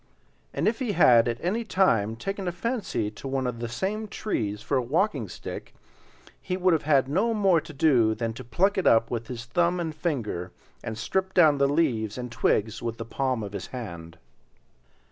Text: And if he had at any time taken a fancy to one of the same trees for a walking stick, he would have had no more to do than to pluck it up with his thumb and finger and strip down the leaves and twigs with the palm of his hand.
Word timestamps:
And 0.51 0.67
if 0.67 0.79
he 0.79 0.93
had 0.93 1.27
at 1.27 1.37
any 1.45 1.63
time 1.63 2.15
taken 2.15 2.47
a 2.47 2.51
fancy 2.51 3.11
to 3.11 3.27
one 3.27 3.45
of 3.45 3.59
the 3.59 3.69
same 3.69 4.07
trees 4.07 4.59
for 4.63 4.75
a 4.77 4.81
walking 4.81 5.29
stick, 5.29 5.75
he 6.41 6.57
would 6.57 6.73
have 6.73 6.81
had 6.89 7.07
no 7.07 7.35
more 7.35 7.61
to 7.61 7.71
do 7.71 8.15
than 8.15 8.33
to 8.33 8.43
pluck 8.43 8.79
it 8.79 8.87
up 8.87 9.11
with 9.11 9.27
his 9.27 9.45
thumb 9.45 9.79
and 9.79 9.93
finger 9.93 10.51
and 10.83 10.97
strip 10.97 11.35
down 11.35 11.59
the 11.59 11.67
leaves 11.69 12.17
and 12.17 12.31
twigs 12.31 12.81
with 12.81 12.97
the 12.97 13.05
palm 13.05 13.43
of 13.43 13.53
his 13.53 13.67
hand. 13.67 14.17